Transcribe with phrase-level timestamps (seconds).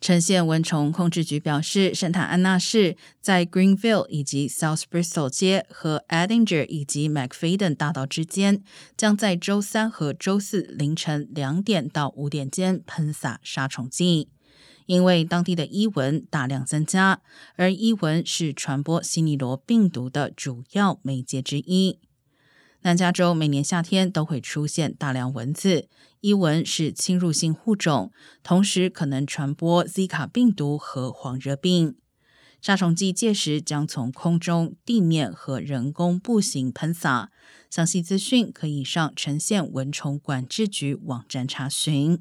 [0.00, 8.62] 呈县蚊虫控制局表示，圣塔安娜市在 Greenville 以及 South Bristol 街和 Edinger 以及 McFadden 大道之间，
[8.96, 14.30] 将在周三和周四凌晨两点到五点间喷洒杀虫剂。
[14.86, 17.20] 因为当地的伊蚊大量增加，
[17.56, 22.00] 而伊蚊是传播西尼罗病毒的主要媒介之一。
[22.82, 25.86] 南加州每年夏天都会出现大量蚊子，
[26.20, 28.10] 伊蚊是侵入性物种，
[28.42, 31.96] 同时可能传播 Zika 病毒和黄热病。
[32.62, 37.30] 杀虫剂届时将从空中、地面和人工步行喷洒。
[37.68, 42.18] 详细资讯可以上呈现蚊虫管制局网站查询。